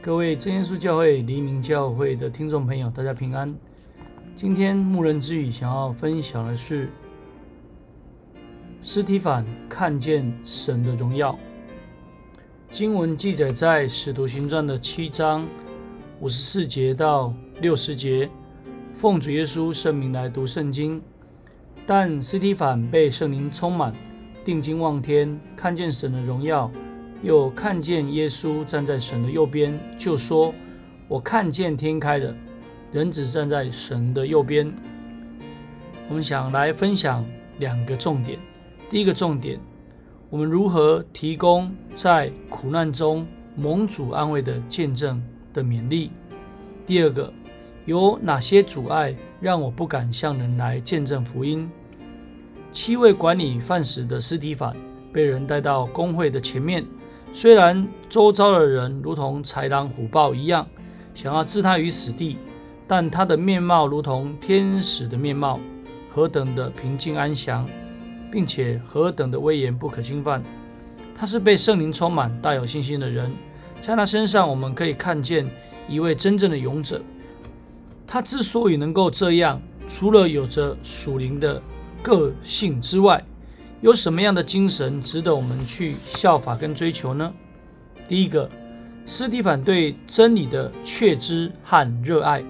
[0.00, 3.52] 各位真耶稣教会黎明教会的听众朋友，大家平安。
[4.36, 6.88] 今天牧人之语想要分享的是，
[8.80, 11.36] 斯提反看见神的荣耀。
[12.70, 15.44] 经文记载在《使徒行传》的七章
[16.20, 18.30] 五十四节到六十节。
[18.94, 21.02] 奉主耶稣圣名来读圣经。
[21.86, 23.92] 但斯提反被圣灵充满，
[24.44, 26.70] 定睛望天，看见神的荣耀。
[27.22, 30.54] 又看见耶稣站在神的右边，就说
[31.08, 32.34] ：“我看见天开了，
[32.92, 34.72] 人子站在神的右边。”
[36.08, 37.24] 我们想来分享
[37.58, 38.38] 两个重点。
[38.88, 39.58] 第一个重点，
[40.30, 43.26] 我们如何提供在苦难中
[43.56, 46.10] 蒙主安慰的见证的勉励？
[46.86, 47.32] 第二个，
[47.84, 51.68] 有哪些阻碍让我不敢向人来见证福音？
[52.70, 54.76] 七位管理饭食的尸体反
[55.12, 56.84] 被人带到公会的前面。
[57.40, 60.66] 虽然周遭的人如同豺狼虎豹一样，
[61.14, 62.36] 想要置他于死地，
[62.84, 65.60] 但他的面貌如同天使的面貌，
[66.10, 67.64] 何等的平静安详，
[68.28, 70.42] 并且何等的威严不可侵犯。
[71.14, 73.32] 他是被圣灵充满、大有信心的人，
[73.80, 75.48] 在他身上我们可以看见
[75.88, 77.00] 一位真正的勇者。
[78.04, 81.62] 他之所以能够这样，除了有着属灵的
[82.02, 83.24] 个性之外，
[83.80, 87.32] 有什么样的精神值得我们去效法跟追求呢？
[88.08, 88.50] 第一个，
[89.06, 92.42] 司提反对真理的确知和热爱。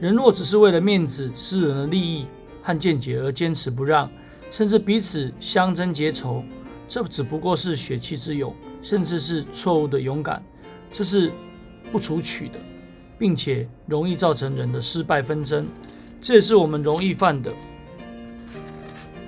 [0.00, 2.26] 人若只是为了面子、私人的利益
[2.64, 4.10] 和见解而坚持不让，
[4.50, 6.42] 甚至彼此相争结仇，
[6.88, 10.42] 这只不过是血气之勇，甚至是错误的勇敢。
[10.90, 11.30] 这是
[11.92, 12.58] 不出取的，
[13.16, 15.64] 并且容易造成人的失败纷争。
[16.20, 17.52] 这也是我们容易犯的。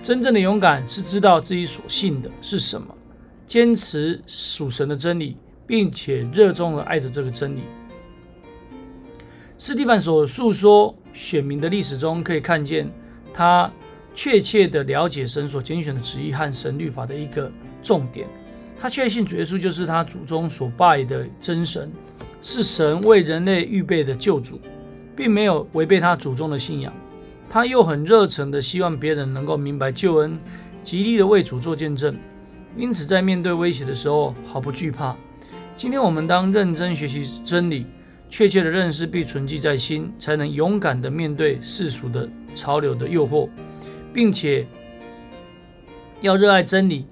[0.03, 2.93] 真正的勇敢是知道自己所信的是什么，
[3.47, 7.61] 坚持属神的真理，并且热衷的爱着这个真理。
[9.57, 12.91] 斯蒂凡所述说选民的历史中，可以看见
[13.33, 13.71] 他
[14.13, 17.49] 确切的了解神所拣选的旨意和神律法的一个
[17.81, 18.27] 重点。
[18.77, 21.89] 他确信主耶稣就是他祖宗所拜的真神，
[22.43, 24.61] 是神为人类预备的救主，
[25.15, 26.93] 并没有违背他祖宗的信仰。
[27.53, 30.39] 他又很热诚的希望别人能够明白救恩，
[30.83, 32.17] 极力的为主做见证，
[32.79, 35.15] 因此在面对威胁的时候毫不惧怕。
[35.77, 37.85] 今天我们当认真学习真理，
[38.31, 43.51] 确切的认识并存记在心，才能勇敢的面对世俗的潮流的诱惑，
[44.15, 44.67] 并且
[46.23, 47.05] 要热爱真理，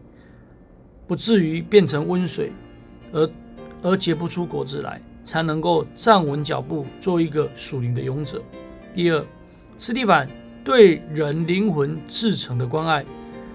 [1.07, 2.51] 不至于变成温水
[3.13, 3.31] 而
[3.83, 8.43] 而结不出果子来，才能够站稳脚步，做一个属灵的勇者。
[8.95, 9.23] 第二。
[9.81, 10.29] 斯蒂凡
[10.63, 13.03] 对人灵魂至诚的关爱。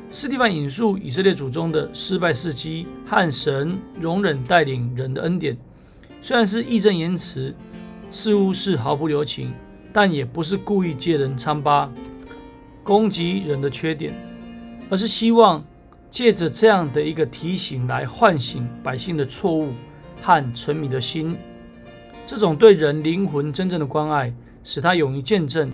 [0.09, 5.55] 斯蒂凡引述以色列祖宗的失败事迹和神容忍带领人的恩典，
[6.21, 7.53] 虽然是义正言辞，
[8.09, 9.53] 似乎是毫不留情，
[9.93, 11.93] 但也不是故意揭人疮疤、
[12.81, 14.11] 攻击人的缺点，
[14.89, 15.63] 而是希望
[16.09, 19.73] 借着这样的一个提醒来唤醒百姓的错误
[20.23, 21.37] 和沉迷的心。
[22.25, 24.33] 这种对人灵魂真正的关爱，
[24.63, 25.71] 使他勇于见证。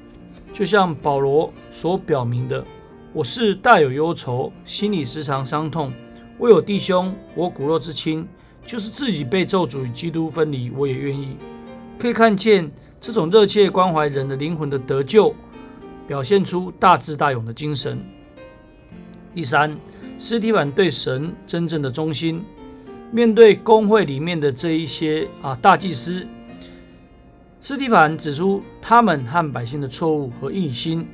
[0.53, 2.63] 就像保罗所表明的，
[3.13, 5.94] 我是大有忧愁，心里时常伤痛。
[6.39, 8.28] 为我弟兄，我骨肉之亲，
[8.66, 11.38] 就是自己被咒诅与基督分离，我也愿意。
[11.97, 12.69] 可以看见
[13.00, 15.34] 这种热切关怀人的灵魂的得救，
[16.06, 18.03] 表现出大智大勇的精神。
[19.34, 19.78] 第三，
[20.17, 22.44] 斯提反对神真正的忠心，
[23.09, 26.28] 面对公会里面的这一些啊大祭司。
[27.63, 31.07] 斯蒂凡指出他们和百姓的错误和异心。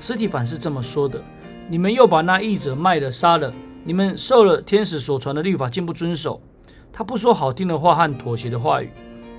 [0.00, 1.22] 斯蒂凡是这么说的
[1.70, 3.54] ：“你们又把那义者卖了、杀了。
[3.84, 6.42] 你们受了天使所传的律法，竟不遵守。”
[6.92, 8.90] 他不说好听的话和妥协的话语，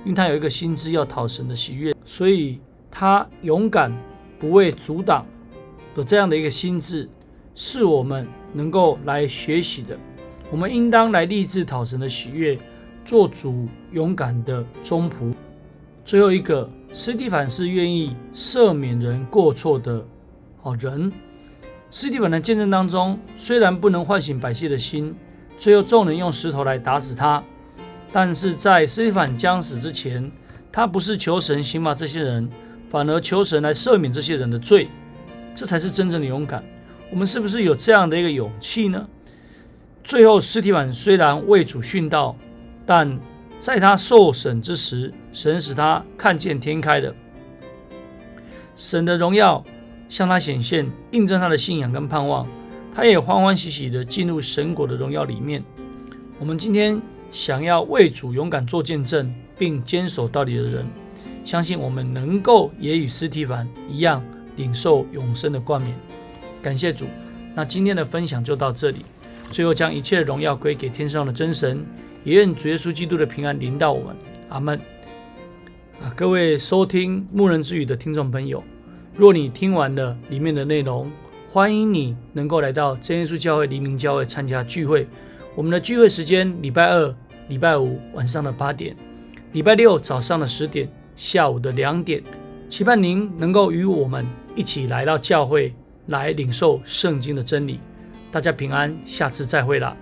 [0.02, 2.58] 因为他有一个心志要讨神的喜悦，所以
[2.90, 3.92] 他勇敢
[4.38, 5.26] 不畏阻挡
[5.94, 7.06] 的这样的一个心志，
[7.54, 9.94] 是我们能够来学习的。
[10.50, 12.58] 我们应当来立志讨神的喜悦，
[13.04, 15.34] 做主勇敢的忠仆。
[16.06, 20.06] 最后一个，斯蒂凡是愿意赦免人过错的
[20.62, 21.10] 好人。
[21.90, 25.12] 斯蒂凡的见证当中，虽然不能唤醒百姓的心，
[25.58, 27.42] 最后众人用石头来打死他，
[28.12, 30.30] 但是在斯蒂凡将死之前，
[30.70, 32.48] 他不是求神刑罚这些人，
[32.88, 34.88] 反而求神来赦免这些人的罪，
[35.56, 36.62] 这才是真正的勇敢。
[37.10, 39.08] 我们是不是有这样的一个勇气呢？
[40.04, 42.36] 最后，斯蒂凡虽然为主殉道，
[42.86, 43.18] 但
[43.66, 47.12] 在他受审之时，神使他看见天开了，
[48.76, 49.64] 神的荣耀
[50.08, 52.46] 向他显现，印证他的信仰跟盼望。
[52.94, 55.64] 他也欢欢喜喜地进入神国的荣耀里面。
[56.38, 57.02] 我们今天
[57.32, 60.86] 想要为主勇敢做见证，并坚守到底的人。
[61.42, 64.22] 相信我们能够也与斯提凡一样
[64.54, 65.92] 领受永生的冠冕。
[66.62, 67.06] 感谢主，
[67.52, 69.04] 那今天的分享就到这里。
[69.50, 71.84] 最后将一切荣耀归给天上的真神，
[72.26, 74.16] 也愿主耶稣基督的平安临到我们。
[74.48, 74.76] 阿门。
[76.02, 78.64] 啊，各位收听牧人之语的听众朋友，
[79.14, 81.08] 若你听完了里面的内容，
[81.48, 85.06] 欢迎你能够来到真耶稣教会黎明教会参加聚会。
[85.54, 87.14] 我们的聚会时间：礼拜二、
[87.46, 88.96] 礼拜五晚上的八点，
[89.52, 90.88] 礼拜六早上的十点。
[91.14, 92.20] 下午的两点，
[92.68, 94.26] 期盼您能够与我们
[94.56, 95.72] 一起来到教会，
[96.08, 97.78] 来领受圣经的真理。
[98.32, 99.96] 大家平安，下次再会了。